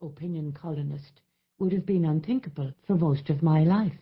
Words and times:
opinion 0.00 0.52
columnist 0.52 1.20
would 1.58 1.72
have 1.72 1.84
been 1.84 2.04
unthinkable 2.04 2.72
for 2.86 2.94
most 2.94 3.28
of 3.30 3.42
my 3.42 3.64
life. 3.64 3.98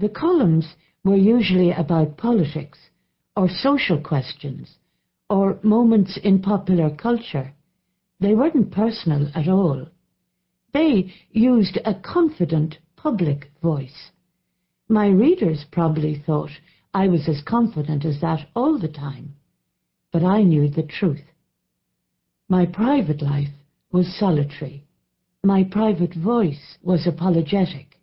The 0.00 0.08
columns 0.08 0.74
were 1.04 1.16
usually 1.16 1.70
about 1.70 2.16
politics 2.16 2.78
or 3.36 3.48
social 3.48 4.00
questions 4.00 4.78
or 5.30 5.60
moments 5.62 6.18
in 6.24 6.42
popular 6.42 6.90
culture. 6.90 7.52
They 8.18 8.34
weren't 8.34 8.72
personal 8.72 9.28
at 9.36 9.46
all. 9.46 9.86
They 10.72 11.14
used 11.30 11.78
a 11.84 11.94
confident 11.94 12.78
public 12.96 13.52
voice. 13.62 14.10
My 14.88 15.08
readers 15.08 15.64
probably 15.70 16.20
thought 16.26 16.50
I 16.92 17.06
was 17.06 17.28
as 17.28 17.40
confident 17.46 18.04
as 18.04 18.20
that 18.20 18.48
all 18.56 18.80
the 18.80 18.88
time, 18.88 19.36
but 20.12 20.24
I 20.24 20.42
knew 20.42 20.68
the 20.68 20.82
truth. 20.82 21.24
My 22.48 22.66
private 22.66 23.22
life 23.22 23.48
was 23.92 24.18
solitary. 24.18 24.84
My 25.44 25.64
private 25.64 26.14
voice 26.14 26.78
was 26.82 27.06
apologetic. 27.06 27.98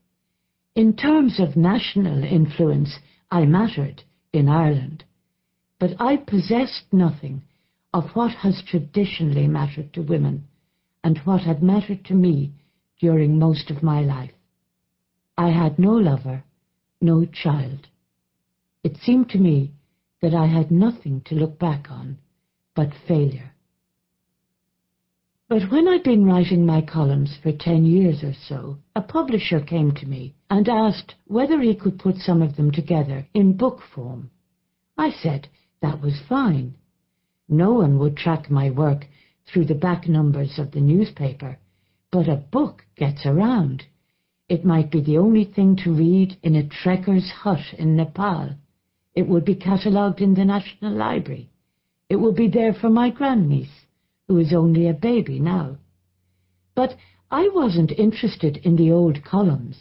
In 0.75 0.95
terms 0.95 1.39
of 1.39 1.57
national 1.57 2.23
influence, 2.23 2.99
I 3.31 3.45
mattered 3.45 4.03
in 4.31 4.47
Ireland, 4.47 5.03
but 5.79 5.99
I 5.99 6.17
possessed 6.17 6.85
nothing 6.91 7.41
of 7.93 8.11
what 8.13 8.31
has 8.31 8.61
traditionally 8.67 9.47
mattered 9.47 9.91
to 9.93 10.01
women 10.01 10.47
and 11.03 11.17
what 11.19 11.41
had 11.41 11.63
mattered 11.63 12.05
to 12.05 12.13
me 12.13 12.53
during 12.99 13.39
most 13.39 13.71
of 13.71 13.81
my 13.81 14.01
life. 14.01 14.31
I 15.37 15.49
had 15.49 15.79
no 15.79 15.93
lover, 15.93 16.43
no 17.01 17.25
child. 17.25 17.87
It 18.83 18.97
seemed 18.97 19.29
to 19.29 19.37
me 19.37 19.73
that 20.21 20.33
I 20.33 20.47
had 20.47 20.69
nothing 20.69 21.21
to 21.25 21.35
look 21.35 21.57
back 21.57 21.89
on 21.89 22.17
but 22.75 22.89
failure. 23.07 23.53
But 25.49 25.71
when 25.71 25.87
I'd 25.87 26.03
been 26.03 26.27
writing 26.27 26.63
my 26.63 26.79
columns 26.79 27.35
for 27.41 27.51
ten 27.51 27.83
years 27.83 28.23
or 28.23 28.33
so, 28.33 28.77
a 28.95 29.01
publisher 29.01 29.59
came 29.59 29.91
to 29.93 30.05
me 30.05 30.35
and 30.47 30.69
asked 30.69 31.15
whether 31.25 31.59
he 31.59 31.73
could 31.73 31.97
put 31.97 32.17
some 32.17 32.43
of 32.43 32.55
them 32.55 32.69
together 32.69 33.25
in 33.33 33.57
book 33.57 33.81
form. 33.81 34.29
I 34.95 35.09
said 35.09 35.47
that 35.81 36.03
was 36.03 36.21
fine. 36.29 36.75
No 37.47 37.73
one 37.73 37.97
would 37.97 38.15
track 38.15 38.51
my 38.51 38.69
work 38.69 39.07
through 39.47 39.65
the 39.65 39.73
back 39.73 40.07
numbers 40.07 40.59
of 40.59 40.69
the 40.69 40.81
newspaper, 40.81 41.57
but 42.11 42.29
a 42.29 42.35
book 42.35 42.85
gets 42.95 43.25
around. 43.25 43.85
It 44.49 44.63
might 44.63 44.91
be 44.91 45.01
the 45.01 45.17
only 45.17 45.45
thing 45.45 45.75
to 45.77 45.91
read 45.91 46.37
in 46.43 46.55
a 46.57 46.69
trekker's 46.69 47.31
hut 47.31 47.73
in 47.75 47.95
Nepal. 47.95 48.51
It 49.15 49.27
would 49.27 49.45
be 49.45 49.55
catalogued 49.55 50.21
in 50.21 50.35
the 50.35 50.45
National 50.45 50.93
Library. 50.93 51.49
It 52.07 52.17
would 52.17 52.35
be 52.35 52.49
there 52.49 52.75
for 52.75 52.91
my 52.91 53.09
grandniece 53.09 53.78
who 54.29 54.37
is 54.37 54.53
only 54.53 54.87
a 54.87 54.93
baby 54.93 55.39
now. 55.39 55.75
But 56.75 56.95
I 57.31 57.49
wasn't 57.49 57.91
interested 57.91 58.57
in 58.57 58.75
the 58.75 58.91
old 58.91 59.25
columns. 59.25 59.77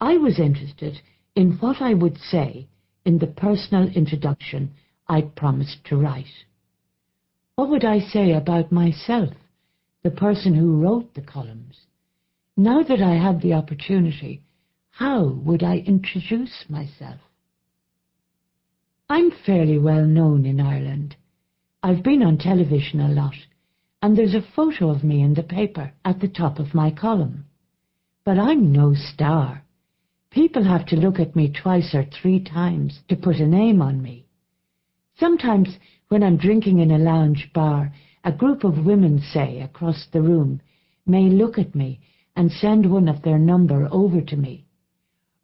I 0.00 0.16
was 0.16 0.40
interested 0.40 1.00
in 1.36 1.58
what 1.58 1.82
I 1.82 1.92
would 1.92 2.16
say 2.16 2.66
in 3.04 3.18
the 3.18 3.26
personal 3.26 3.86
introduction 3.88 4.72
I'd 5.06 5.36
promised 5.36 5.84
to 5.84 5.98
write. 5.98 6.46
What 7.56 7.68
would 7.68 7.84
I 7.84 8.00
say 8.00 8.32
about 8.32 8.72
myself, 8.72 9.34
the 10.02 10.10
person 10.10 10.54
who 10.54 10.80
wrote 10.80 11.12
the 11.12 11.20
columns? 11.20 11.76
Now 12.56 12.82
that 12.82 13.02
I 13.02 13.22
had 13.22 13.42
the 13.42 13.52
opportunity, 13.52 14.42
how 14.90 15.26
would 15.44 15.62
I 15.62 15.76
introduce 15.76 16.64
myself? 16.70 17.20
I'm 19.10 19.30
fairly 19.44 19.78
well 19.78 20.06
known 20.06 20.46
in 20.46 20.58
Ireland. 20.58 21.16
I've 21.82 22.02
been 22.02 22.22
on 22.22 22.38
television 22.38 23.00
a 23.00 23.08
lot 23.08 23.34
and 24.00 24.16
there's 24.16 24.34
a 24.34 24.46
photo 24.54 24.90
of 24.90 25.02
me 25.02 25.22
in 25.22 25.34
the 25.34 25.42
paper 25.42 25.92
at 26.04 26.20
the 26.20 26.28
top 26.28 26.58
of 26.58 26.74
my 26.74 26.90
column. 26.90 27.44
But 28.24 28.38
I'm 28.38 28.72
no 28.72 28.94
star. 28.94 29.64
People 30.30 30.64
have 30.64 30.86
to 30.86 30.96
look 30.96 31.18
at 31.18 31.34
me 31.34 31.50
twice 31.50 31.94
or 31.94 32.04
three 32.04 32.38
times 32.38 33.00
to 33.08 33.16
put 33.16 33.36
a 33.36 33.46
name 33.46 33.82
on 33.82 34.02
me. 34.02 34.26
Sometimes 35.18 35.78
when 36.08 36.22
I'm 36.22 36.36
drinking 36.36 36.78
in 36.78 36.90
a 36.90 36.98
lounge 36.98 37.50
bar, 37.52 37.92
a 38.24 38.32
group 38.32 38.62
of 38.62 38.84
women, 38.84 39.20
say, 39.20 39.60
across 39.60 40.06
the 40.12 40.22
room, 40.22 40.60
may 41.06 41.28
look 41.28 41.58
at 41.58 41.74
me 41.74 42.00
and 42.36 42.52
send 42.52 42.90
one 42.90 43.08
of 43.08 43.22
their 43.22 43.38
number 43.38 43.88
over 43.90 44.20
to 44.20 44.36
me. 44.36 44.64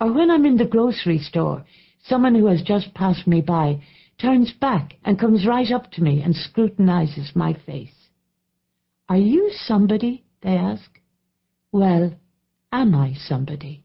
Or 0.00 0.12
when 0.12 0.31
I'm 0.31 0.44
in 0.44 0.56
the 0.56 0.66
grocery 0.66 1.19
store, 1.19 1.65
someone 2.04 2.34
who 2.34 2.47
has 2.47 2.62
just 2.62 2.94
passed 2.94 3.26
me 3.26 3.41
by 3.41 3.82
turns 4.19 4.53
back 4.53 4.94
and 5.04 5.19
comes 5.19 5.47
right 5.47 5.71
up 5.72 5.91
to 5.92 6.03
me 6.03 6.22
and 6.22 6.36
scrutinizes 6.36 7.34
my 7.34 7.54
face. 7.66 8.03
Are 9.09 9.19
you 9.19 9.50
somebody? 9.66 10.25
they 10.42 10.56
ask. 10.56 11.00
Well, 11.72 12.15
am 12.72 12.94
I 12.94 13.15
somebody? 13.15 13.84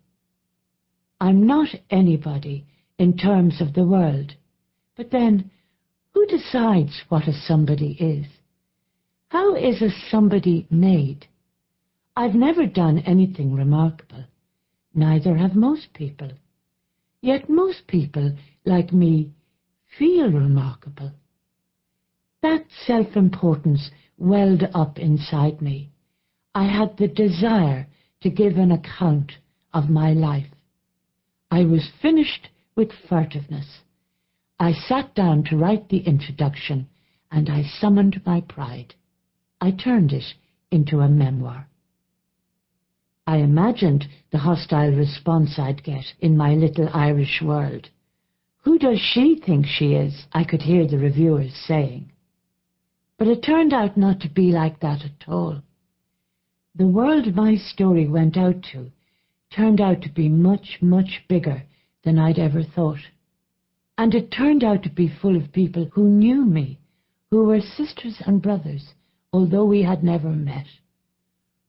I'm 1.20 1.48
not 1.48 1.70
anybody 1.90 2.66
in 2.98 3.18
terms 3.18 3.62
of 3.62 3.74
the 3.74 3.86
world. 3.86 4.36
But 4.96 5.12
then, 5.12 5.52
who 6.14 6.26
decides 6.28 7.02
what 7.10 7.28
a 7.28 7.34
somebody 7.34 7.92
is? 8.00 8.26
How 9.30 9.56
is 9.56 9.82
a 9.82 9.90
somebody 10.10 10.68
made? 10.70 11.28
I've 12.16 12.36
never 12.36 12.66
done 12.66 13.00
anything 13.00 13.56
remarkable. 13.56 14.26
Neither 14.94 15.38
have 15.38 15.56
most 15.56 15.94
people. 15.94 16.32
Yet 17.22 17.50
most 17.50 17.88
people, 17.88 18.36
like 18.66 18.92
me, 18.92 19.32
feel 19.98 20.32
remarkable. 20.32 21.12
That 22.42 22.66
self-importance 22.86 23.92
welled 24.20 24.64
up 24.74 25.00
inside 25.00 25.62
me. 25.62 25.90
I 26.54 26.66
had 26.66 26.98
the 26.98 27.08
desire 27.08 27.88
to 28.22 28.30
give 28.30 28.58
an 28.58 28.72
account 28.72 29.32
of 29.74 29.90
my 29.90 30.12
life. 30.14 30.52
I 31.50 31.64
was 31.64 31.90
finished 32.02 32.50
with 32.76 32.92
furtiveness. 33.10 33.80
I 34.60 34.74
sat 34.74 35.16
down 35.16 35.46
to 35.46 35.58
write 35.58 35.90
the 35.90 36.00
introduction, 36.00 36.88
and 37.32 37.50
I 37.50 37.64
summoned 37.64 38.22
my 38.26 38.42
pride. 38.42 38.94
I 39.62 39.72
turned 39.72 40.12
it 40.12 40.36
into 40.70 41.00
a 41.00 41.10
memoir. 41.10 41.68
I 43.26 43.38
imagined 43.38 44.08
the 44.32 44.40
hostile 44.40 44.92
response 44.92 45.60
I'd 45.60 45.84
get 45.84 46.06
in 46.20 46.36
my 46.36 46.56
little 46.56 46.90
Irish 46.94 47.42
world. 47.42 47.90
Who 48.64 48.80
does 48.80 49.00
she 49.00 49.40
think 49.40 49.66
she 49.66 49.94
is? 49.94 50.26
I 50.34 50.44
could 50.44 50.64
hear 50.64 50.88
the 50.88 50.98
reviewers 50.98 51.54
saying. 51.54 52.12
But 53.20 53.28
it 53.28 53.44
turned 53.44 53.74
out 53.74 53.98
not 53.98 54.22
to 54.22 54.30
be 54.30 54.54
like 54.54 54.80
that 54.80 55.04
at 55.04 55.28
all. 55.28 55.62
The 56.74 56.88
world 56.88 57.36
my 57.36 57.56
story 57.56 58.08
went 58.08 58.38
out 58.38 58.64
to 58.72 58.92
turned 59.50 59.82
out 59.82 60.02
to 60.04 60.10
be 60.10 60.30
much, 60.30 60.78
much 60.82 61.26
bigger 61.28 61.64
than 62.04 62.18
I'd 62.18 62.40
ever 62.40 62.64
thought. 62.64 63.02
And 63.98 64.16
it 64.16 64.32
turned 64.32 64.64
out 64.64 64.84
to 64.84 64.90
be 64.90 65.10
full 65.10 65.36
of 65.36 65.52
people 65.52 65.90
who 65.92 66.08
knew 66.08 66.46
me, 66.46 66.80
who 67.30 67.44
were 67.44 67.60
sisters 67.60 68.22
and 68.26 68.42
brothers, 68.42 68.94
although 69.34 69.66
we 69.66 69.82
had 69.84 70.02
never 70.02 70.30
met, 70.30 70.68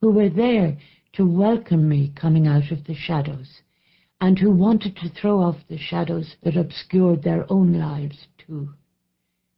who 0.00 0.12
were 0.12 0.28
there 0.28 0.78
to 1.14 1.26
welcome 1.26 1.88
me 1.88 2.12
coming 2.14 2.46
out 2.46 2.70
of 2.70 2.84
the 2.84 2.94
shadows, 2.94 3.62
and 4.20 4.38
who 4.38 4.52
wanted 4.52 4.94
to 4.96 5.08
throw 5.08 5.42
off 5.42 5.66
the 5.66 5.78
shadows 5.78 6.36
that 6.42 6.56
obscured 6.56 7.24
their 7.24 7.50
own 7.50 7.72
lives 7.72 8.28
too. 8.38 8.68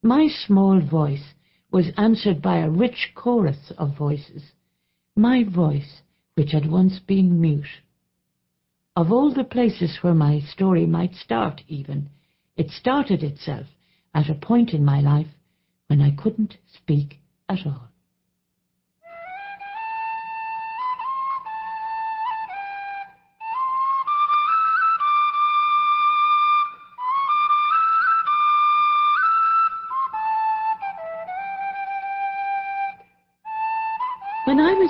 My 0.03 0.29
small 0.29 0.81
voice 0.81 1.35
was 1.73 1.91
answered 1.97 2.43
by 2.43 2.59
a 2.59 2.71
rich 2.71 3.13
chorus 3.15 3.73
of 3.79 3.97
voices, 3.97 4.53
my 5.17 5.43
voice, 5.43 6.03
which 6.35 6.53
had 6.53 6.71
once 6.71 6.99
been 6.99 7.41
mute. 7.41 7.81
Of 8.95 9.11
all 9.11 9.33
the 9.33 9.45
places 9.45 9.99
where 10.03 10.15
my 10.15 10.41
story 10.41 10.85
might 10.85 11.15
start, 11.15 11.63
even, 11.69 12.11
it 12.57 12.69
started 12.71 13.23
itself 13.23 13.67
at 14.15 14.29
a 14.29 14.35
point 14.35 14.75
in 14.75 14.85
my 14.85 15.01
life 15.01 15.29
when 15.87 16.03
I 16.03 16.11
couldn't 16.11 16.59
speak 16.75 17.21
at 17.49 17.67
all. 17.67 17.92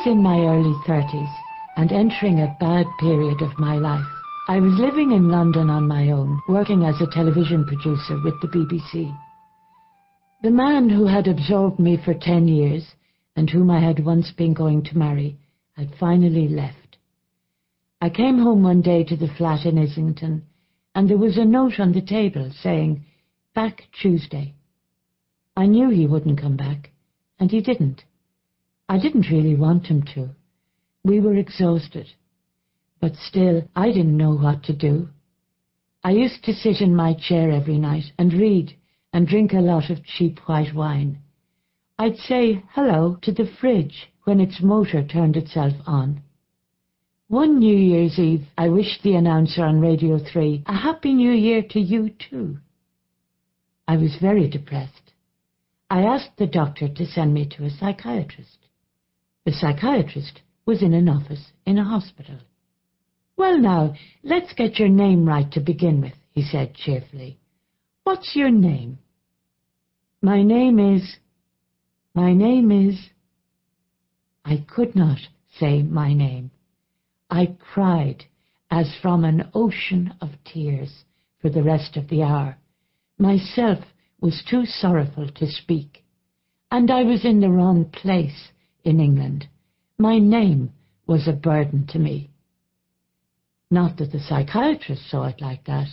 In 0.07 0.23
my 0.23 0.41
early 0.41 0.75
30s 0.87 1.33
and 1.77 1.93
entering 1.93 2.41
a 2.41 2.57
bad 2.59 2.87
period 2.99 3.41
of 3.41 3.59
my 3.59 3.77
life, 3.77 4.05
I 4.49 4.59
was 4.59 4.79
living 4.79 5.13
in 5.13 5.31
London 5.31 5.71
on 5.71 5.87
my 5.87 6.11
own, 6.11 6.41
working 6.49 6.83
as 6.85 7.01
a 7.01 7.07
television 7.07 7.65
producer 7.65 8.21
with 8.23 8.35
the 8.41 8.49
BBC. 8.49 9.17
The 10.43 10.51
man 10.51 10.89
who 10.89 11.07
had 11.07 11.29
absorbed 11.29 11.79
me 11.79 11.97
for 12.05 12.15
10 12.15 12.49
years 12.49 12.85
and 13.37 13.49
whom 13.49 13.71
I 13.71 13.81
had 13.81 14.05
once 14.05 14.33
been 14.33 14.55
going 14.55 14.83
to 14.85 14.99
marry 14.99 15.39
had 15.77 15.95
finally 16.01 16.49
left. 16.49 16.99
I 18.01 18.11
came 18.11 18.39
home 18.39 18.63
one 18.63 18.83
day 18.83 19.05
to 19.05 19.17
the 19.17 19.33
flat 19.39 19.65
in 19.65 19.79
Islington 19.79 20.43
and 20.95 21.09
there 21.09 21.19
was 21.19 21.39
a 21.39 21.45
note 21.45 21.79
on 21.79 21.93
the 21.93 22.03
table 22.03 22.51
saying, 22.63 23.05
back 23.55 23.83
Tuesday. 24.01 24.55
I 25.57 25.67
knew 25.67 25.91
he 25.91 26.07
wouldn't 26.07 26.41
come 26.41 26.57
back, 26.57 26.91
and 27.39 27.51
he 27.51 27.61
didn't. 27.61 28.03
I 28.93 28.99
didn't 28.99 29.31
really 29.31 29.55
want 29.55 29.87
him 29.87 30.03
to. 30.15 30.29
We 31.03 31.19
were 31.19 31.35
exhausted, 31.35 32.09
but 33.01 33.17
still 33.17 33.67
I 33.75 33.87
didn't 33.87 34.19
know 34.19 34.35
what 34.35 34.63
to 34.65 34.75
do. 34.75 35.09
I 36.05 36.11
used 36.11 36.45
to 36.45 36.53
sit 36.53 36.83
in 36.83 36.95
my 36.95 37.15
chair 37.15 37.51
every 37.51 37.79
night 37.79 38.13
and 38.19 38.35
read 38.35 38.77
and 39.11 39.27
drink 39.27 39.55
a 39.55 39.63
lot 39.63 39.89
of 39.89 40.05
cheap 40.05 40.41
white 40.41 40.75
wine. 40.75 41.21
I'd 41.99 42.19
say 42.19 42.65
hello 42.73 43.17
to 43.23 43.33
the 43.33 43.47
fridge 43.47 44.11
when 44.25 44.41
its 44.41 44.61
motor 44.61 45.03
turned 45.03 45.39
itself 45.39 45.73
on. 45.87 46.21
One 47.29 47.61
New 47.61 47.75
Year's 47.75 48.19
Eve, 48.19 48.47
I 48.59 48.69
wished 48.69 49.03
the 49.03 49.15
announcer 49.15 49.65
on 49.65 49.81
Radio 49.81 50.19
3 50.19 50.65
a 50.67 50.77
Happy 50.77 51.15
New 51.15 51.33
Year 51.33 51.63
to 51.71 51.81
you 51.81 52.11
too. 52.11 52.59
I 53.89 53.97
was 53.97 54.19
very 54.21 54.51
depressed. 54.51 55.15
I 55.89 56.03
asked 56.03 56.37
the 56.37 56.47
doctor 56.47 56.89
to 56.89 57.07
send 57.07 57.33
me 57.33 57.47
to 57.57 57.65
a 57.65 57.71
psychiatrist. 57.71 58.59
The 59.45 59.53
psychiatrist 59.53 60.41
was 60.67 60.83
in 60.83 60.95
an 60.95 61.09
office 61.09 61.53
in 61.67 61.79
a 61.79 61.85
hospital. 61.85 62.39
Well, 63.37 63.59
now, 63.59 63.95
let's 64.23 64.53
get 64.53 64.79
your 64.79 64.89
name 64.89 65.27
right 65.27 65.51
to 65.53 65.61
begin 65.61 66.01
with, 66.01 66.15
he 66.31 66.43
said 66.43 66.75
cheerfully. 66.75 67.39
What's 68.05 68.37
your 68.37 68.51
name? 68.51 68.99
My 70.21 70.43
name 70.43 70.79
is. 70.79 71.17
My 72.15 72.33
name 72.33 72.71
is. 72.71 73.11
I 74.45 74.65
could 74.69 74.95
not 74.95 75.19
say 75.59 75.83
my 75.83 76.13
name. 76.13 76.51
I 77.31 77.57
cried 77.59 78.25
as 78.71 78.95
from 79.03 79.25
an 79.25 79.51
ocean 79.55 80.15
of 80.21 80.31
tears 80.45 81.05
for 81.41 81.51
the 81.51 81.63
rest 81.63 81.97
of 81.97 82.09
the 82.09 82.23
hour. 82.23 82.59
Myself 83.19 83.81
was 84.21 84.45
too 84.49 84.67
sorrowful 84.67 85.29
to 85.29 85.47
speak, 85.47 86.05
and 86.71 86.91
I 86.91 87.03
was 87.03 87.25
in 87.25 87.41
the 87.41 87.51
wrong 87.51 87.87
place 87.87 88.53
in 88.85 89.01
England. 89.01 89.47
My 89.99 90.19
name 90.19 90.73
was 91.07 91.29
a 91.29 91.33
burden 91.33 91.87
to 91.89 91.99
me. 91.99 92.31
Not 93.71 93.97
that 93.97 94.13
the 94.13 94.21
psychiatrist 94.21 95.09
saw 95.09 95.25
it 95.25 95.41
like 95.41 95.65
that. 95.65 95.89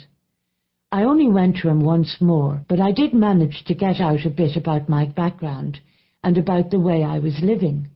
I 0.92 1.04
only 1.04 1.30
went 1.30 1.58
to 1.58 1.70
him 1.70 1.82
once 1.82 2.18
more, 2.20 2.66
but 2.68 2.80
I 2.80 2.92
did 2.92 3.14
manage 3.14 3.64
to 3.66 3.76
get 3.76 4.02
out 4.02 4.26
a 4.26 4.30
bit 4.30 4.58
about 4.58 4.90
my 4.90 5.06
background 5.06 5.80
and 6.24 6.38
about 6.38 6.72
the 6.72 6.80
way 6.80 7.04
I 7.04 7.20
was 7.20 7.40
living. 7.42 7.90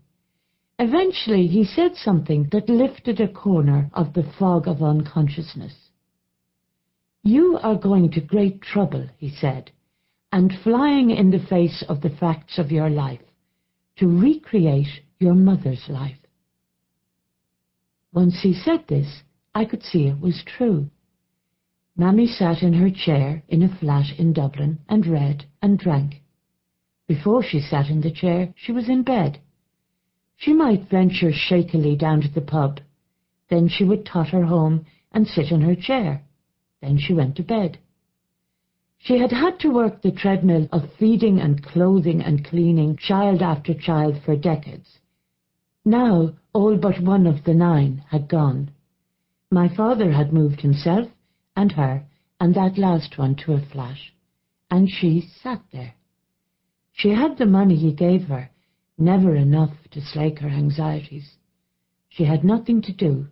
Eventually, 0.80 1.48
he 1.48 1.66
said 1.66 1.96
something 1.96 2.50
that 2.52 2.70
lifted 2.70 3.20
a 3.20 3.28
corner 3.28 3.90
of 3.94 4.14
the 4.14 4.24
fog 4.38 4.68
of 4.68 4.84
unconsciousness. 4.84 5.74
You 7.24 7.58
are 7.62 7.76
going 7.76 8.12
to 8.12 8.22
great 8.22 8.62
trouble, 8.62 9.08
he 9.18 9.30
said, 9.30 9.72
and 10.32 10.54
flying 10.64 11.10
in 11.10 11.32
the 11.32 11.46
face 11.50 11.84
of 11.88 12.02
the 12.02 12.10
facts 12.10 12.58
of 12.58 12.72
your 12.72 12.90
life 12.90 13.22
to 13.98 14.08
recreate 14.08 15.02
your 15.20 15.36
mother's 15.36 15.84
life. 15.88 16.18
Once 18.14 18.42
he 18.42 18.54
said 18.54 18.86
this, 18.88 19.24
I 19.56 19.66
could 19.66 19.84
see 19.84 20.08
it 20.08 20.20
was 20.20 20.44
true. 20.46 20.90
Mammy 21.96 22.28
sat 22.28 22.64
in 22.64 22.74
her 22.74 22.90
chair 22.90 23.44
in 23.48 23.62
a 23.62 23.78
flat 23.78 24.08
in 24.18 24.34
Dublin 24.34 24.80
and 24.90 25.06
read 25.06 25.46
and 25.62 25.78
drank. 25.78 26.22
Before 27.08 27.44
she 27.44 27.60
sat 27.60 27.90
in 27.90 28.02
the 28.02 28.12
chair, 28.12 28.54
she 28.56 28.72
was 28.72 28.90
in 28.90 29.04
bed. 29.04 29.40
She 30.38 30.54
might 30.54 30.90
venture 30.90 31.32
shakily 31.32 31.96
down 31.96 32.22
to 32.22 32.30
the 32.30 32.42
pub. 32.42 32.80
Then 33.50 33.68
she 33.68 33.84
would 33.84 34.06
totter 34.06 34.46
home 34.46 34.86
and 35.12 35.28
sit 35.28 35.52
in 35.52 35.62
her 35.62 35.76
chair. 35.76 36.24
Then 36.82 36.98
she 36.98 37.14
went 37.14 37.36
to 37.36 37.44
bed. 37.44 37.78
She 39.06 39.18
had 39.18 39.34
had 39.34 39.60
to 39.60 39.70
work 39.70 40.02
the 40.02 40.14
treadmill 40.14 40.70
of 40.72 40.94
feeding 40.94 41.38
and 41.42 41.62
clothing 41.62 42.22
and 42.22 42.42
cleaning 42.46 42.96
child 42.96 43.42
after 43.42 43.74
child 43.74 44.22
for 44.24 44.38
decades. 44.38 45.00
Now 45.84 46.36
all 46.54 46.78
but 46.78 47.02
one 47.02 47.28
of 47.28 47.44
the 47.44 47.54
nine 47.54 48.02
had 48.08 48.30
gone. 48.30 48.72
My 49.52 49.68
father 49.68 50.14
had 50.14 50.32
moved 50.32 50.62
himself 50.62 51.10
and 51.54 51.74
her 51.74 52.06
and 52.40 52.56
that 52.56 52.78
last 52.78 53.18
one 53.18 53.36
to 53.44 53.52
a 53.52 53.60
flat, 53.60 53.98
and 54.72 54.90
she 54.90 55.20
sat 55.20 55.62
there. 55.74 55.96
She 56.94 57.10
had 57.10 57.38
the 57.38 57.46
money 57.46 57.76
he 57.76 57.92
gave 57.92 58.30
her, 58.30 58.52
never 58.98 59.36
enough 59.36 59.76
to 59.92 60.00
slake 60.00 60.40
her 60.40 60.48
anxieties. 60.48 61.36
She 62.08 62.24
had 62.24 62.46
nothing 62.46 62.82
to 62.84 62.94
do, 62.94 63.28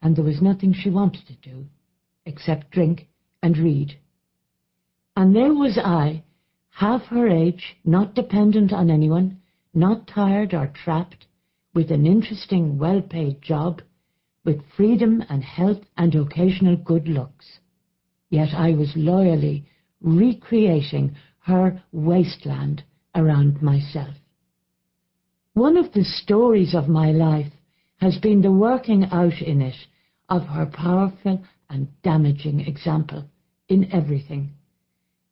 and 0.00 0.16
there 0.16 0.24
was 0.24 0.40
nothing 0.40 0.72
she 0.72 0.88
wanted 0.88 1.26
to 1.26 1.34
do, 1.34 1.66
except 2.24 2.70
drink 2.70 3.06
and 3.42 3.58
read. 3.58 3.98
And 5.20 5.36
there 5.36 5.52
was 5.52 5.76
I, 5.76 6.22
half 6.70 7.02
her 7.08 7.28
age, 7.28 7.76
not 7.84 8.14
dependent 8.14 8.72
on 8.72 8.88
anyone, 8.88 9.42
not 9.74 10.06
tired 10.06 10.54
or 10.54 10.68
trapped, 10.68 11.26
with 11.74 11.90
an 11.90 12.06
interesting, 12.06 12.78
well-paid 12.78 13.42
job, 13.42 13.82
with 14.46 14.64
freedom 14.74 15.22
and 15.28 15.44
health 15.44 15.82
and 15.98 16.14
occasional 16.14 16.76
good 16.76 17.06
looks. 17.06 17.58
Yet 18.30 18.54
I 18.54 18.70
was 18.72 18.96
loyally 18.96 19.66
recreating 20.00 21.16
her 21.40 21.82
wasteland 21.92 22.82
around 23.14 23.60
myself. 23.60 24.14
One 25.52 25.76
of 25.76 25.92
the 25.92 26.04
stories 26.04 26.74
of 26.74 26.88
my 26.88 27.12
life 27.12 27.52
has 27.98 28.16
been 28.16 28.40
the 28.40 28.52
working 28.52 29.04
out 29.04 29.42
in 29.42 29.60
it 29.60 29.76
of 30.30 30.44
her 30.46 30.64
powerful 30.64 31.44
and 31.68 31.88
damaging 32.00 32.60
example 32.60 33.26
in 33.68 33.92
everything. 33.92 34.54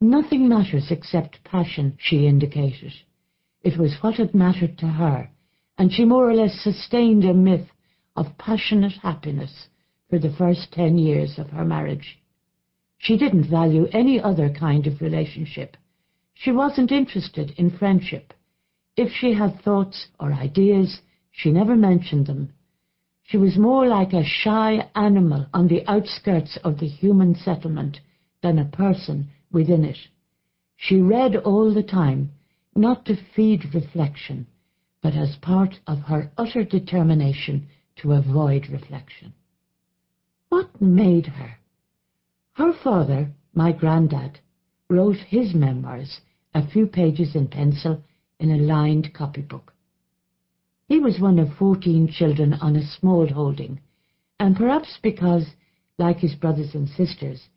Nothing 0.01 0.49
matters 0.49 0.93
except 0.93 1.43
passion, 1.43 1.95
she 1.99 2.29
indicated. 2.29 2.93
It 3.63 3.77
was 3.77 4.01
what 4.01 4.15
had 4.15 4.33
mattered 4.33 4.79
to 4.79 4.87
her, 4.87 5.29
and 5.77 5.93
she 5.93 6.05
more 6.05 6.31
or 6.31 6.35
less 6.35 6.55
sustained 6.61 7.25
a 7.25 7.35
myth 7.35 7.69
of 8.15 8.39
passionate 8.39 8.93
happiness 8.93 9.69
for 10.09 10.21
the 10.21 10.31
first 10.31 10.71
ten 10.71 10.99
years 10.99 11.37
of 11.37 11.51
her 11.51 11.65
marriage. 11.65 12.21
She 12.99 13.19
didn't 13.19 13.51
value 13.51 13.89
any 13.93 14.21
other 14.21 14.51
kind 14.51 14.87
of 14.87 15.01
relationship. 15.01 15.77
She 16.33 16.53
wasn't 16.53 16.93
interested 16.93 17.51
in 17.57 17.77
friendship. 17.77 18.33
If 18.97 19.11
she 19.13 19.33
had 19.33 19.61
thoughts 19.61 20.07
or 20.21 20.33
ideas, 20.33 21.03
she 21.33 21.51
never 21.51 21.75
mentioned 21.75 22.27
them. 22.27 22.53
She 23.25 23.37
was 23.37 23.59
more 23.59 23.89
like 23.89 24.13
a 24.13 24.25
shy 24.25 24.89
animal 24.95 25.47
on 25.53 25.67
the 25.67 25.85
outskirts 25.89 26.57
of 26.63 26.79
the 26.79 26.87
human 26.87 27.35
settlement 27.35 27.99
than 28.43 28.61
a 28.61 28.65
person 28.65 29.31
within 29.53 29.85
it. 29.85 29.99
She 30.77 31.01
read 31.01 31.37
all 31.37 31.73
the 31.73 31.83
time, 31.83 32.31
not 32.75 33.05
to 33.07 33.17
feed 33.35 33.75
reflection, 33.75 34.47
but 35.03 35.15
as 35.15 35.37
part 35.37 35.81
of 35.87 35.99
her 36.01 36.31
utter 36.37 36.65
determination 36.65 37.67
to 37.97 38.13
avoid 38.13 38.69
reflection. 38.69 39.33
What 40.49 40.81
made 40.81 41.27
her? 41.27 41.59
Her 42.53 42.73
father, 42.73 43.31
my 43.55 43.73
granddad, 43.73 44.41
wrote 44.89 45.17
his 45.17 45.55
memoirs, 45.55 46.21
a 46.55 46.67
few 46.67 46.87
pages 46.87 47.35
in 47.35 47.49
pencil, 47.49 48.03
in 48.41 48.51
a 48.51 48.57
lined 48.57 49.13
copybook. 49.13 49.73
He 50.87 50.99
was 51.01 51.21
one 51.21 51.39
of 51.39 51.53
fourteen 51.55 52.09
children 52.09 52.55
on 52.55 52.77
a 52.77 52.87
small 52.87 53.27
holding, 53.27 53.81
and 54.41 54.57
perhaps 54.57 54.99
because, 55.03 55.47
like 55.99 56.19
his 56.19 56.35
brothers 56.35 56.75
and 56.75 56.89
sisters, 56.89 57.49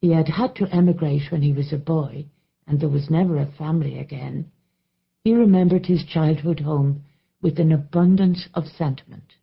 he 0.00 0.10
had 0.10 0.28
had 0.28 0.54
to 0.54 0.74
emigrate 0.74 1.30
when 1.30 1.42
he 1.42 1.52
was 1.52 1.72
a 1.72 1.78
boy, 1.78 2.24
and 2.66 2.80
there 2.80 2.88
was 2.88 3.10
never 3.10 3.36
a 3.38 3.46
family 3.46 3.98
again, 3.98 4.50
he 5.24 5.34
remembered 5.34 5.86
his 5.86 6.04
childhood 6.04 6.60
home 6.60 7.04
with 7.42 7.58
an 7.58 7.72
abundance 7.72 8.48
of 8.54 8.66
sentiment. 8.66 9.34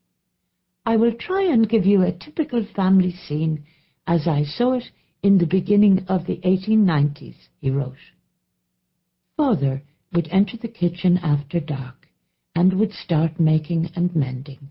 I 0.85 0.95
will 0.97 1.13
try 1.13 1.43
and 1.43 1.69
give 1.69 1.85
you 1.85 2.01
a 2.01 2.11
typical 2.11 2.65
family 2.75 3.11
scene 3.11 3.65
as 4.07 4.27
I 4.27 4.43
saw 4.43 4.73
it 4.73 4.85
in 5.23 5.37
the 5.37 5.47
beginning 5.47 6.05
of 6.07 6.25
the 6.25 6.37
1890s, 6.37 7.35
he 7.59 7.69
wrote. 7.69 7.97
Father 9.35 9.81
would 10.13 10.27
enter 10.31 10.57
the 10.57 10.67
kitchen 10.67 11.17
after 11.17 11.59
dark 11.59 12.07
and 12.55 12.73
would 12.73 12.93
start 12.93 13.39
making 13.39 13.91
and 13.95 14.15
mending 14.15 14.69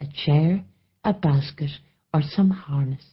a 0.00 0.06
chair, 0.06 0.64
a 1.04 1.12
basket, 1.12 1.70
or 2.12 2.22
some 2.22 2.50
harness. 2.50 3.04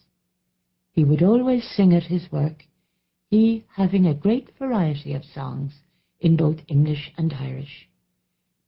He 0.93 1.03
would 1.03 1.23
always 1.23 1.63
sing 1.63 1.91
at 1.91 2.03
his 2.03 2.31
work, 2.31 2.67
he 3.31 3.65
having 3.75 4.05
a 4.05 4.13
great 4.13 4.55
variety 4.59 5.13
of 5.13 5.25
songs 5.25 5.73
in 6.19 6.35
both 6.38 6.62
English 6.67 7.12
and 7.17 7.33
Irish. 7.33 7.89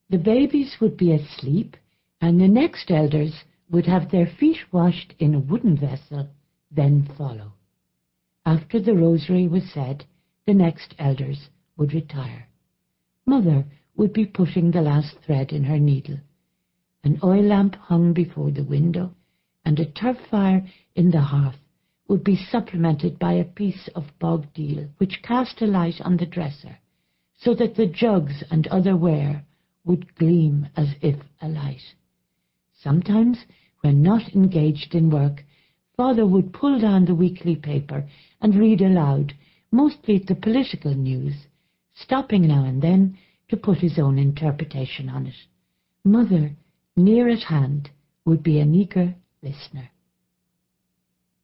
The 0.09 0.17
babies 0.17 0.77
would 0.81 0.97
be 0.97 1.11
asleep, 1.11 1.77
and 2.19 2.41
the 2.41 2.47
next 2.47 2.89
elders 2.89 3.43
would 3.69 3.85
have 3.85 4.09
their 4.09 4.25
feet 4.25 4.57
washed 4.71 5.13
in 5.19 5.35
a 5.35 5.39
wooden 5.39 5.77
vessel, 5.77 6.27
then 6.71 7.03
follow. 7.15 7.53
After 8.43 8.79
the 8.79 8.95
rosary 8.95 9.47
was 9.47 9.71
said, 9.71 10.05
the 10.47 10.53
next 10.55 10.95
elders 10.97 11.49
would 11.77 11.93
retire. 11.93 12.47
Mother 13.27 13.65
would 13.95 14.13
be 14.13 14.25
putting 14.25 14.71
the 14.71 14.81
last 14.81 15.19
thread 15.19 15.51
in 15.51 15.63
her 15.65 15.79
needle. 15.79 16.19
An 17.03 17.19
oil 17.23 17.43
lamp 17.43 17.75
hung 17.75 18.13
before 18.13 18.49
the 18.49 18.63
window, 18.63 19.13
and 19.63 19.79
a 19.79 19.85
turf 19.85 20.17
fire 20.31 20.67
in 20.95 21.11
the 21.11 21.21
hearth 21.21 21.59
would 22.07 22.23
be 22.23 22.35
supplemented 22.35 23.17
by 23.17 23.33
a 23.33 23.43
piece 23.43 23.87
of 23.95 24.17
bog 24.19 24.45
deal 24.53 24.87
which 24.97 25.23
cast 25.23 25.61
a 25.61 25.65
light 25.65 25.99
on 26.01 26.17
the 26.17 26.25
dresser, 26.25 26.77
so 27.37 27.53
that 27.55 27.75
the 27.75 27.87
jugs 27.87 28.43
and 28.51 28.67
other 28.67 28.95
ware 28.95 29.43
would 29.83 30.15
gleam 30.15 30.67
as 30.75 30.89
if 31.01 31.15
alight. 31.41 31.81
Sometimes, 32.73 33.45
when 33.81 34.01
not 34.01 34.33
engaged 34.35 34.93
in 34.93 35.09
work, 35.09 35.43
father 35.95 36.25
would 36.25 36.53
pull 36.53 36.79
down 36.79 37.05
the 37.05 37.15
weekly 37.15 37.55
paper 37.55 38.07
and 38.41 38.55
read 38.55 38.81
aloud, 38.81 39.33
mostly 39.71 40.19
the 40.19 40.35
political 40.35 40.93
news, 40.93 41.35
stopping 41.93 42.47
now 42.47 42.65
and 42.65 42.81
then 42.81 43.17
to 43.47 43.57
put 43.57 43.77
his 43.77 43.97
own 43.97 44.17
interpretation 44.17 45.09
on 45.09 45.27
it. 45.27 45.35
Mother, 46.03 46.51
near 46.95 47.29
at 47.29 47.43
hand, 47.43 47.89
would 48.25 48.43
be 48.43 48.59
an 48.59 48.75
eager 48.75 49.15
listener. 49.41 49.89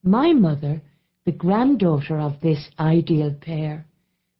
My 0.03 0.33
mother, 0.33 0.81
the 1.25 1.31
granddaughter 1.31 2.17
of 2.19 2.41
this 2.41 2.71
ideal 2.79 3.33
pair, 3.33 3.85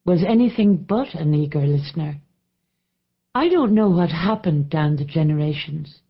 was 0.04 0.24
anything 0.24 0.78
but 0.78 1.14
an 1.14 1.36
eager 1.36 1.66
listener. 1.66 2.20
I 3.36 3.48
don't 3.48 3.76
know 3.76 3.90
what 3.90 4.10
happened 4.10 4.70
down 4.70 4.96
the 4.96 5.06
generations. 5.06 6.02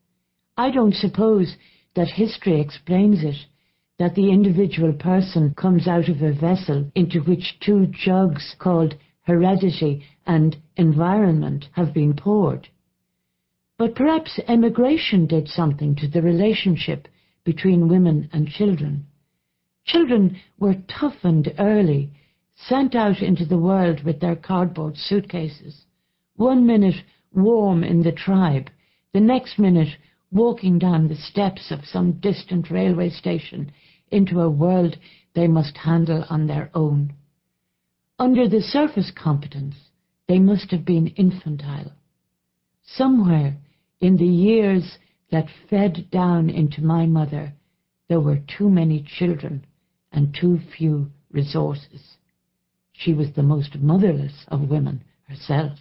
I 0.55 0.72
don't 0.72 0.96
suppose 0.96 1.58
that 1.96 2.08
history 2.08 2.62
explains 2.62 3.24
it, 3.24 3.36
that 4.00 4.15
the 4.15 4.31
individual 4.31 4.93
person 4.93 5.53
comes 5.53 5.88
out 5.88 6.08
of 6.08 6.22
a 6.22 6.31
vessel 6.31 6.89
into 6.96 7.20
which 7.20 7.60
two 7.60 7.88
jugs 7.88 8.55
called 8.58 8.96
heredity 9.24 10.05
and 10.25 10.55
environment 10.77 11.67
have 11.74 11.93
been 11.93 12.15
poured. 12.15 12.70
But 13.77 13.96
perhaps 13.96 14.39
emigration 14.48 15.25
did 15.25 15.50
something 15.50 15.96
to 15.96 16.08
the 16.08 16.22
relationship 16.22 17.08
between 17.43 17.89
women 17.89 18.29
and 18.31 18.48
children. 18.48 19.08
Children 19.85 20.38
were 20.57 20.81
toughened 20.88 21.53
early, 21.59 22.11
sent 22.55 22.95
out 22.95 23.21
into 23.21 23.45
the 23.45 23.57
world 23.57 24.03
with 24.03 24.21
their 24.21 24.38
cardboard 24.38 24.95
suitcases. 24.95 25.85
One 26.38 26.65
minute 26.65 27.03
warm 27.33 27.83
in 27.83 28.01
the 28.01 28.13
tribe, 28.13 28.69
the 29.11 29.19
next 29.19 29.59
minute 29.59 29.97
walking 30.31 30.79
down 30.79 31.07
the 31.07 31.15
steps 31.15 31.71
of 31.71 31.85
some 31.85 32.13
distant 32.13 32.71
railway 32.71 33.09
station 33.09 33.71
into 34.11 34.39
a 34.39 34.50
world 34.50 34.97
they 35.33 35.47
must 35.47 35.75
handle 35.77 36.23
on 36.29 36.47
their 36.47 36.69
own. 36.73 37.13
Under 38.17 38.47
the 38.47 38.61
surface 38.61 39.11
competence, 39.11 39.75
they 40.27 40.39
must 40.39 40.71
have 40.71 40.85
been 40.85 41.07
infantile. 41.07 41.91
Somewhere 42.83 43.57
in 44.00 44.15
the 44.15 44.25
years 44.25 44.97
that 45.31 45.50
fed 45.69 46.09
down 46.11 46.50
into 46.50 46.81
my 46.81 47.05
mother, 47.05 47.53
there 48.07 48.21
were 48.21 48.39
too 48.57 48.69
many 48.69 49.01
children 49.03 49.65
and 50.12 50.34
too 50.34 50.60
few 50.77 51.10
resources. 51.32 52.18
She 52.91 53.13
was 53.13 53.32
the 53.32 53.44
most 53.44 53.80
motherless 53.80 54.46
of 54.48 54.70
women 54.70 55.03
herself. 55.27 55.80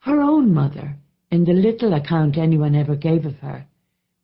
Her 0.00 0.20
own 0.20 0.52
mother, 0.52 0.96
in 1.30 1.44
the 1.44 1.52
little 1.52 1.94
account 1.94 2.36
anyone 2.36 2.74
ever 2.74 2.96
gave 2.96 3.24
of 3.24 3.36
her, 3.36 3.66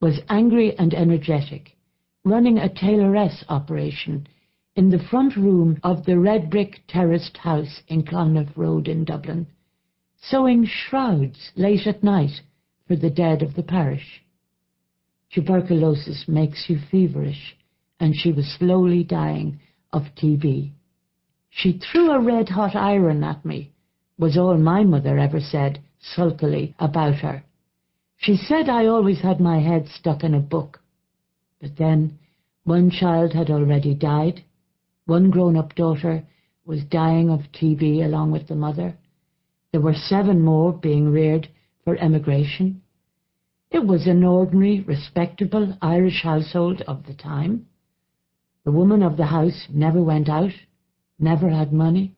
was 0.01 0.21
angry 0.29 0.79
and 0.79 0.95
energetic, 0.95 1.77
running 2.25 2.59
a 2.59 2.69
tailoress 2.69 3.45
operation 3.49 4.27
in 4.77 4.91
the 4.91 5.03
front 5.11 5.37
room 5.37 5.79
of 5.83 6.05
the 6.05 6.19
red 6.19 6.51
brick 6.51 6.83
terraced 6.89 7.37
house 7.39 7.83
in 7.89 8.05
Clonmel 8.05 8.47
Road 8.57 8.89
in 8.89 9.05
Dublin 9.05 9.47
sewing 10.23 10.65
shrouds 10.65 11.51
late 11.57 11.87
at 11.87 12.03
night 12.03 12.41
for 12.87 12.97
the 12.97 13.11
dead 13.11 13.43
of 13.43 13.55
the 13.55 13.63
parish. 13.63 14.23
Tuberculosis 15.33 16.27
makes 16.29 16.67
you 16.69 16.79
feverish, 16.91 17.57
and 18.03 18.17
she 18.17 18.33
was 18.33 18.57
slowly 18.59 19.05
dying 19.05 19.61
of 19.93 20.03
TB. 20.17 20.73
She 21.51 21.79
threw 21.79 22.11
a 22.11 22.21
red 22.21 22.49
hot 22.49 22.75
iron 22.75 23.23
at 23.23 23.45
me, 23.45 23.71
was 24.19 24.37
all 24.37 24.59
my 24.59 24.83
mother 24.83 25.21
ever 25.21 25.39
said 25.39 25.81
sulkily 26.01 26.75
about 26.81 27.15
her. 27.15 27.45
She 28.17 28.37
said 28.37 28.69
I 28.69 28.87
always 28.87 29.21
had 29.21 29.39
my 29.41 29.61
head 29.61 29.87
stuck 29.87 30.25
in 30.25 30.35
a 30.35 30.41
book. 30.41 30.81
But 31.61 31.77
then 31.77 32.19
one 32.65 32.91
child 32.91 33.35
had 33.35 33.51
already 33.51 33.95
died. 33.95 34.43
One 35.07 35.31
grown 35.31 35.57
up 35.57 35.77
daughter 35.77 36.25
was 36.67 36.83
dying 36.83 37.31
of 37.31 37.53
TB 37.53 38.05
along 38.05 38.33
with 38.33 38.49
the 38.49 38.57
mother. 38.57 38.97
There 39.71 39.81
were 39.81 39.95
seven 39.95 40.41
more 40.41 40.73
being 40.73 41.13
reared 41.13 41.49
for 41.85 41.97
emigration. 41.99 42.83
It 43.71 43.87
was 43.87 44.09
an 44.09 44.25
ordinary, 44.25 44.81
respectable 44.81 45.79
Irish 45.81 46.23
household 46.25 46.83
of 46.89 47.07
the 47.07 47.15
time. 47.15 47.69
The 48.65 48.73
woman 48.73 49.03
of 49.03 49.17
the 49.17 49.27
house 49.27 49.67
never 49.73 50.03
went 50.03 50.29
out, 50.29 50.53
never 51.19 51.49
had 51.49 51.73
money, 51.73 52.15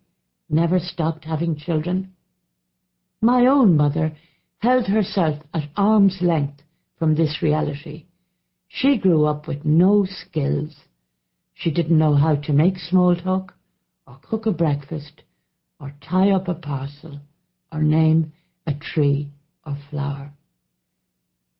never 0.49 0.79
stopped 0.79 1.25
having 1.25 1.57
children. 1.57 2.13
My 3.21 3.47
own 3.47 3.77
mother 3.77 4.13
held 4.59 4.87
herself 4.87 5.39
at 5.55 5.71
arm's 5.77 6.21
length 6.21 6.63
from 6.99 7.15
this 7.15 7.43
reality. 7.43 8.07
She 8.69 8.99
grew 8.99 9.25
up 9.25 9.47
with 9.47 9.65
no 9.65 10.05
skills. 10.05 10.75
She 11.55 11.71
didn't 11.71 11.99
know 11.99 12.15
how 12.15 12.37
to 12.37 12.53
make 12.53 12.79
small 12.79 13.15
talk, 13.17 13.55
or 14.07 14.19
cook 14.23 14.47
a 14.47 14.53
breakfast, 14.53 15.23
or 15.81 15.95
tie 16.01 16.31
up 16.31 16.49
a 16.49 16.55
parcel 16.55 17.21
or 17.73 17.83
name 17.83 18.33
a 18.67 18.75
tree 18.75 19.31
or 19.67 19.77
flower. 19.91 20.33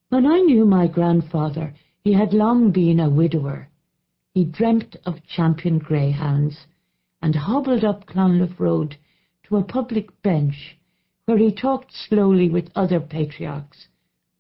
When 0.09 0.27
I 0.27 0.41
knew 0.41 0.65
my 0.65 0.87
grandfather, 0.87 1.75
he 2.03 2.13
had 2.13 2.33
long 2.33 2.71
been 2.71 3.01
a 3.01 3.11
widower. 3.11 3.69
He 4.35 4.45
dreamt 4.45 4.97
of 5.07 5.25
champion 5.25 5.79
greyhounds 5.79 6.67
and 7.23 7.35
hobbled 7.35 7.85
up 7.85 8.05
Clonliffe 8.07 8.61
Road 8.61 8.97
to 9.45 9.57
a 9.57 9.65
public 9.65 10.21
bench 10.23 10.77
where 11.25 11.39
he 11.39 11.53
talked 11.53 11.93
slowly 11.93 12.51
with 12.51 12.71
other 12.75 13.01
patriarchs, 13.01 13.89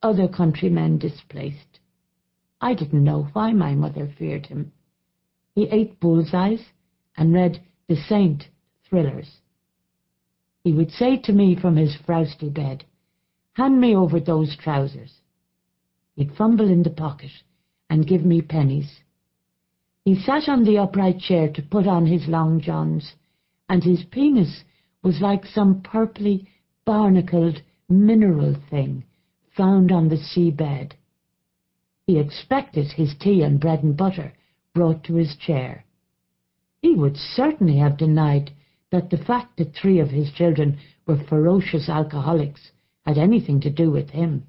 other 0.02 0.28
countrymen 0.28 0.98
displaced. 0.98 1.78
I 2.60 2.74
didn't 2.74 3.04
know 3.04 3.28
why 3.32 3.52
my 3.52 3.74
mother 3.74 4.08
feared 4.18 4.46
him. 4.46 4.72
He 5.54 5.68
ate 5.68 6.00
bullseyes 6.00 6.72
and 7.16 7.32
read 7.32 7.62
the 7.86 7.96
Saint 7.96 8.48
thrillers 8.84 9.40
he 10.64 10.72
would 10.72 10.90
say 10.90 11.18
to 11.18 11.32
me 11.32 11.54
from 11.54 11.76
his 11.76 11.94
frowsty 11.94 12.48
bed, 12.48 12.84
Hand 13.52 13.80
me 13.80 13.94
over 13.94 14.18
those 14.18 14.56
trousers. 14.56 15.20
He'd 16.16 16.34
fumble 16.34 16.70
in 16.70 16.82
the 16.82 16.90
pocket 16.90 17.30
and 17.90 18.06
give 18.06 18.24
me 18.24 18.40
pennies. 18.40 19.00
He 20.04 20.14
sat 20.16 20.50
on 20.50 20.64
the 20.64 20.76
upright 20.76 21.18
chair 21.18 21.50
to 21.50 21.62
put 21.62 21.86
on 21.86 22.04
his 22.04 22.28
long 22.28 22.60
johns, 22.60 23.14
and 23.70 23.82
his 23.82 24.04
penis 24.04 24.62
was 25.02 25.22
like 25.22 25.46
some 25.46 25.80
purply, 25.80 26.46
barnacled 26.84 27.62
mineral 27.88 28.54
thing 28.68 29.04
found 29.56 29.90
on 29.90 30.08
the 30.08 30.16
seabed. 30.18 30.92
He 32.06 32.18
expected 32.18 32.92
his 32.92 33.14
tea 33.14 33.40
and 33.40 33.58
bread 33.58 33.82
and 33.82 33.96
butter 33.96 34.34
brought 34.74 35.04
to 35.04 35.14
his 35.14 35.36
chair. 35.36 35.86
He 36.82 36.94
would 36.94 37.16
certainly 37.16 37.78
have 37.78 37.96
denied 37.96 38.52
that 38.90 39.08
the 39.08 39.16
fact 39.16 39.56
that 39.56 39.74
three 39.74 40.00
of 40.00 40.10
his 40.10 40.30
children 40.32 40.76
were 41.06 41.16
ferocious 41.16 41.88
alcoholics 41.88 42.72
had 43.06 43.16
anything 43.16 43.58
to 43.60 43.70
do 43.70 43.90
with 43.90 44.10
him. 44.10 44.44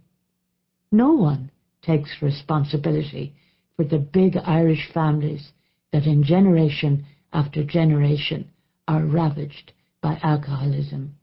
No 0.91 1.13
one 1.13 1.49
takes 1.81 2.21
responsibility 2.21 3.33
for 3.75 3.83
the 3.83 3.99
big 3.99 4.37
Irish 4.37 4.89
families 4.93 5.51
that 5.91 6.05
in 6.05 6.23
generation 6.23 7.05
after 7.33 7.63
generation 7.63 8.49
are 8.87 9.05
ravaged 9.05 9.73
by 10.01 10.19
alcoholism. 10.23 11.15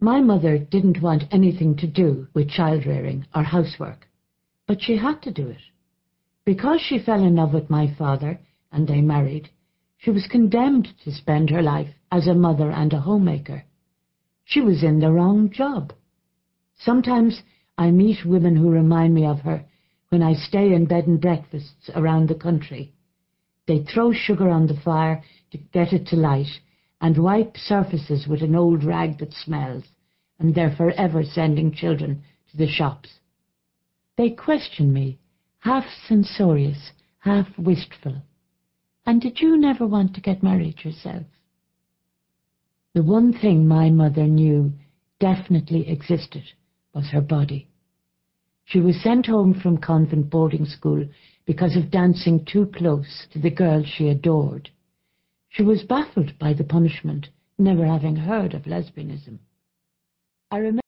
My 0.00 0.20
mother 0.20 0.58
didn't 0.58 1.00
want 1.00 1.24
anything 1.30 1.76
to 1.76 1.86
do 1.86 2.28
with 2.34 2.50
child 2.50 2.84
rearing 2.86 3.26
or 3.34 3.42
housework, 3.42 4.08
but 4.66 4.82
she 4.82 4.96
had 4.96 5.22
to 5.22 5.30
do 5.30 5.48
it. 5.48 5.62
Because 6.44 6.80
she 6.80 6.98
fell 6.98 7.22
in 7.22 7.36
love 7.36 7.54
with 7.54 7.70
my 7.70 7.94
father 7.94 8.40
and 8.70 8.86
they 8.86 9.00
married, 9.00 9.48
she 9.96 10.10
was 10.10 10.26
condemned 10.26 10.88
to 11.04 11.12
spend 11.12 11.48
her 11.48 11.62
life 11.62 11.94
as 12.12 12.26
a 12.26 12.34
mother 12.34 12.70
and 12.70 12.92
a 12.92 13.00
homemaker. 13.00 13.64
She 14.44 14.60
was 14.60 14.82
in 14.82 14.98
the 14.98 15.10
wrong 15.10 15.50
job. 15.50 15.94
Sometimes 16.76 17.42
I 17.78 17.90
meet 17.90 18.26
women 18.26 18.56
who 18.56 18.68
remind 18.68 19.14
me 19.14 19.24
of 19.24 19.40
her 19.40 19.64
when 20.14 20.22
I 20.22 20.34
stay 20.34 20.72
in 20.72 20.84
bed 20.84 21.08
and 21.08 21.20
breakfasts 21.20 21.90
around 21.92 22.28
the 22.28 22.36
country. 22.36 22.92
They 23.66 23.82
throw 23.82 24.12
sugar 24.12 24.48
on 24.48 24.68
the 24.68 24.80
fire 24.84 25.24
to 25.50 25.58
get 25.58 25.92
it 25.92 26.06
to 26.06 26.16
light 26.16 26.60
and 27.00 27.18
wipe 27.18 27.56
surfaces 27.56 28.28
with 28.28 28.40
an 28.40 28.54
old 28.54 28.84
rag 28.84 29.18
that 29.18 29.32
smells, 29.32 29.82
and 30.38 30.54
they're 30.54 30.76
forever 30.76 31.24
sending 31.24 31.74
children 31.74 32.22
to 32.48 32.56
the 32.56 32.68
shops. 32.68 33.08
They 34.16 34.30
question 34.30 34.92
me, 34.92 35.18
half 35.58 35.82
censorious, 36.06 36.92
half 37.18 37.48
wistful. 37.58 38.22
And 39.04 39.20
did 39.20 39.40
you 39.40 39.56
never 39.56 39.84
want 39.84 40.14
to 40.14 40.20
get 40.20 40.44
married 40.44 40.84
yourself? 40.84 41.24
The 42.94 43.02
one 43.02 43.32
thing 43.32 43.66
my 43.66 43.90
mother 43.90 44.28
knew 44.28 44.74
definitely 45.18 45.88
existed 45.88 46.44
was 46.94 47.08
her 47.08 47.20
body. 47.20 47.66
She 48.64 48.80
was 48.80 49.00
sent 49.02 49.26
home 49.26 49.54
from 49.54 49.78
convent 49.78 50.30
boarding 50.30 50.64
school 50.64 51.06
because 51.46 51.76
of 51.76 51.90
dancing 51.90 52.44
too 52.44 52.66
close 52.66 53.26
to 53.32 53.38
the 53.38 53.50
girl 53.50 53.84
she 53.84 54.08
adored. 54.08 54.70
She 55.50 55.62
was 55.62 55.84
baffled 55.84 56.38
by 56.38 56.54
the 56.54 56.64
punishment, 56.64 57.28
never 57.58 57.86
having 57.86 58.16
heard 58.16 58.54
of 58.54 58.62
lesbianism. 58.62 59.38
I 60.50 60.58
remember 60.58 60.82